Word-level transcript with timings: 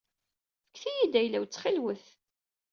Fket-iyi-d 0.73 1.13
ayla-w 1.19 1.43
ttxil-wet. 1.45 2.05